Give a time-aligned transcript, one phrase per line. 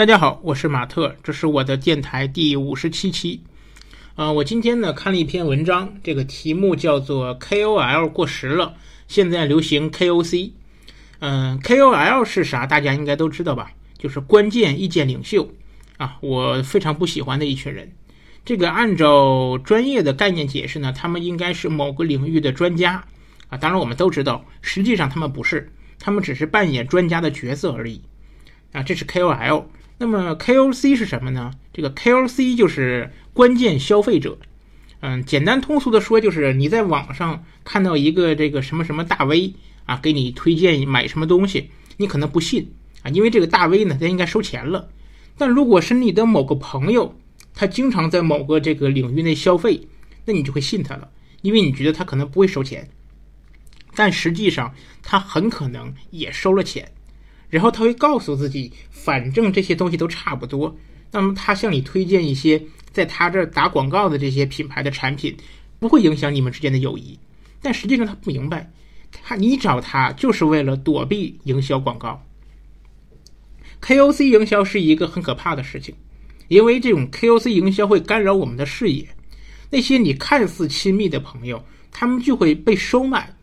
[0.00, 3.42] 大家好，我是马特，这是我的电台第五十七期。
[4.14, 8.76] 呃，我今天呢看了一篇文章，这个题目叫做 “KOL 过时了，
[9.08, 10.52] 现在流行 KOC”。
[11.18, 12.64] 嗯，KOL 是啥？
[12.64, 13.72] 大家应该都知道吧？
[13.98, 15.50] 就是关键意见领袖
[15.98, 17.92] 啊，我非常不喜欢的一群人。
[18.42, 23.04] 这个按照专业的概念解释呢，他们应该是某个领域的专家
[23.50, 23.58] 啊。
[23.58, 28.00] 当然，我们都知道，实际上他们不是，他们只是扮演专家的角色而已
[28.72, 28.82] 啊。
[28.82, 29.66] 这是 KOL。
[30.02, 31.50] 那么 KOC 是什么呢？
[31.74, 34.38] 这个 KOC 就是关键消费者。
[35.00, 39.52] 嗯，简单通俗的说，就是你在网上看到一个这个什么什么大 V
[39.84, 44.88] 啊，给你推荐买什么东西，你可能不信啊，因为这个大 V 呢，他应该收钱了。
[45.36, 47.14] 但如果是你的某个朋友，
[47.52, 49.86] 他经常在某个这个领域内消费，
[50.24, 51.10] 那你就会信他了，
[51.42, 52.88] 因为你觉得他可能不会收钱，
[53.94, 56.90] 但实际上他很可能也收了钱。
[57.50, 60.74] 然后他会告诉自己，反正这些东西都差不多。
[61.10, 65.36] 那么他向你推荐一些在他这儿打广告的这些品牌的产品，
[65.78, 67.18] 不会影响你们之间的友谊。
[67.60, 68.70] 但实际上他不明白，
[69.10, 72.24] 他你找他就是为了躲避营销广告。
[73.82, 75.94] KOC 营销是一个很可怕的事情，
[76.48, 79.08] 因为这种 KOC 营销会干扰我们的视野。
[79.70, 83.34] 那些你看似亲密的朋友，他们就会被收买，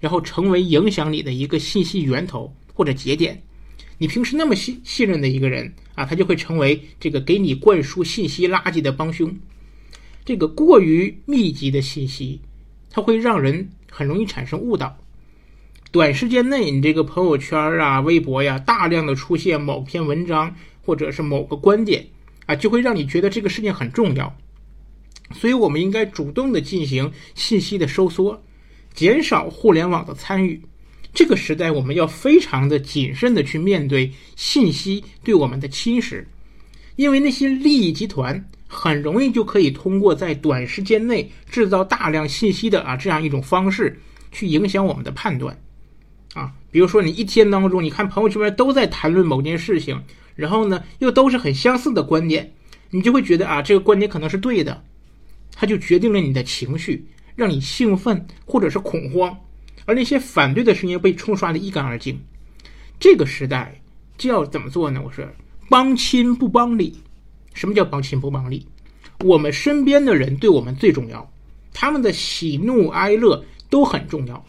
[0.00, 3.42] 然后成为影响你的一个信息源头或者节点。
[3.98, 9.36] 你平时那么信信任的一个人啊，他就会成为这个给你灌输信息垃圾的帮凶。
[10.24, 12.40] 这个过于密集的信息，
[12.90, 14.98] 它会让人很容易产生误导。
[15.92, 22.06] 短时间内，你这个朋友圈啊、微博呀，大量的出现某篇文章或者是某个观点
[22.46, 24.36] 啊，就会让你觉得这个事情很重要。
[25.32, 28.42] 所以，我们应该主动的进行信息的收缩，
[28.92, 30.62] 减少互联网的参与。
[31.14, 36.24] 这个时代，我们要非常的谨慎的去面对信息对我们的侵蚀，
[36.96, 43.96] 因为那些利益集团很容易就可以通过在短时间内制造大量信息的啊这样一种方式
[44.32, 45.56] 去影响我们的判断，
[46.34, 50.02] 啊，比如说你一天当中，你看朋友圈都在谈论某件事情，
[50.34, 52.52] 然后呢又都是很相似的观点，
[52.90, 54.82] 你就会觉得啊这个观点可能是对的，
[55.54, 57.06] 它就决定了你的情绪，
[57.36, 59.38] 让你兴奋或者是恐慌。
[59.86, 62.20] 而那些反对的声音被冲刷的一干二净，
[62.98, 63.80] 这个时代
[64.16, 65.00] 就要怎么做呢？
[65.04, 65.26] 我说，
[65.68, 66.98] 帮亲不帮理。
[67.52, 68.66] 什么叫帮亲不帮理？
[69.24, 71.32] 我们身边的人对我们最重要，
[71.72, 74.44] 他们的喜怒哀乐都很重要。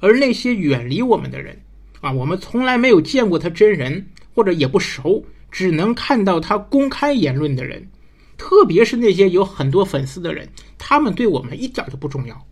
[0.00, 1.60] 而那些远离我们的人
[2.00, 7.88] 啊，我们从来没有见过他真人，或者也不熟，只能看到他公开言论的人，
[8.36, 12.46] 特别是那些有很多粉丝的人，他们对我们一点都不重要。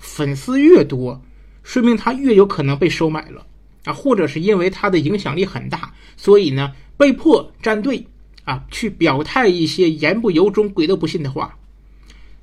[0.00, 1.22] 粉丝越多，
[1.62, 3.46] 说明他越有可能被收买了
[3.84, 8.04] 啊，或者是因为他的影响力很大，所以呢被迫站队
[8.44, 11.54] 啊，去表态一些言不由衷、鬼都不信的话。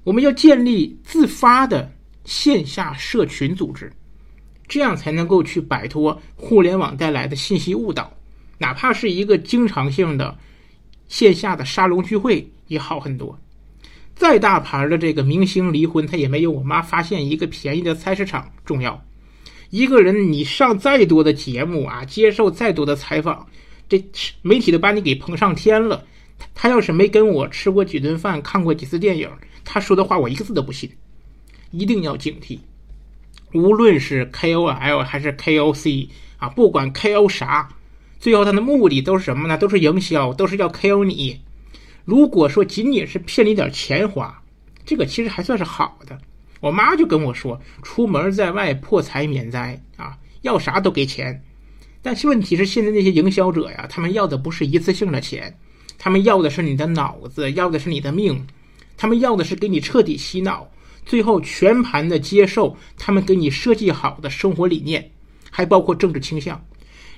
[0.03, 1.91] 我们要建立自发的
[2.23, 3.91] 线下社群组织，
[4.67, 8.13] 这样才能够去摆脱互联网带来的信息误导，
[8.59, 10.37] 哪怕是一个经常性的
[11.07, 13.37] 线下的沙龙聚会也好很多。
[14.17, 18.99] 再大牌的这个明星离婚，他也没有我妈发现一个便宜的菜市场重要。
[19.69, 23.45] 一个人你上再多的节目啊，接受再多的采访，
[23.87, 24.03] 这
[24.41, 26.03] 媒体都把你给捧上天了。
[26.55, 29.29] 他要是没跟我吃过几顿饭，看过几次电影，
[29.63, 30.89] 他说的话我一个字都不信。
[31.71, 32.57] 一定要警惕，
[33.53, 36.07] 无论是 KOL 还是 KOC
[36.37, 37.67] 啊，不管 KO 啥，
[38.19, 39.57] 最后他的目的都是什么呢？
[39.57, 41.41] 都是营销，都是要 KO 你。
[42.07, 44.41] 如果说仅仅是骗你点钱花，
[44.85, 46.17] 这个其实还算是好的。
[46.61, 51.43] 我妈就跟我说，出门在外破财免灾啊，要啥都给钱。
[52.01, 55.53] 但是问题是，现在那些营销者呀，他们要的不是一次性的钱，
[55.97, 58.47] 他们要的是你的脑子，要的是你的命，
[58.95, 60.65] 他们要的是给你彻底洗脑，
[61.05, 65.11] 最后全盘的接受他们给你设计好的生活理念，
[65.51, 66.65] 还包括政治倾向。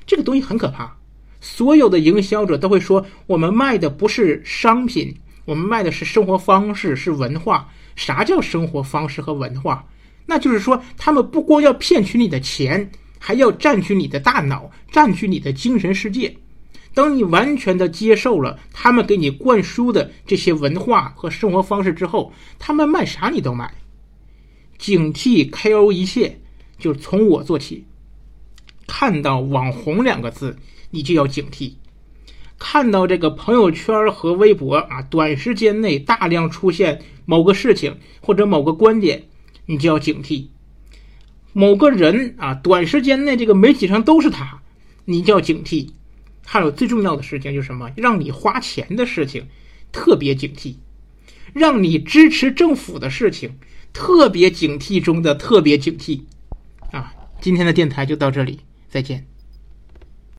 [0.08, 0.98] 这个东西很可怕。
[1.42, 5.16] 所有的营销者都会说，我们卖的不是商品，
[5.46, 7.70] 我们卖的是生活方式，是文化。
[7.96, 9.86] 啥叫生活方式和文化？
[10.26, 16.38] 那就是说，他们不光要骗取你的钱，还要占据你的大脑，占据你的精神世界。
[16.94, 23.74] 当你完全的接受了他们给你灌输的这些文化和生活方式之后，他们卖啥你都买。
[24.78, 26.40] 警惕 KO 一切，
[26.78, 27.86] 就从我做起。
[28.88, 30.58] 看到网红两个字。
[30.92, 31.74] 你就要警惕，
[32.58, 39.24] 看到这个朋友圈和微博啊，短时间内大量出现某个事情或者某个观点，
[39.66, 40.48] 你就要警惕；
[41.54, 44.62] 某个人啊，短时间内这个媒体上都是他，
[45.06, 45.90] 你就要警惕；
[46.46, 47.92] 还有最重要的事情就是什么？
[47.96, 49.48] 让你花钱的事情
[49.92, 50.76] 特别警惕，
[51.54, 53.58] 让你支持政府的事情
[53.94, 56.22] 特别警惕中的特别警惕。
[56.92, 59.28] 啊，今天的电台就到这里，再见。